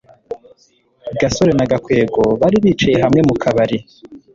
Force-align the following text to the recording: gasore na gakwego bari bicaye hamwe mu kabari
gasore 1.19 1.51
na 1.55 1.65
gakwego 1.71 2.21
bari 2.41 2.57
bicaye 2.63 2.97
hamwe 3.03 3.21
mu 3.27 3.35
kabari 3.41 3.77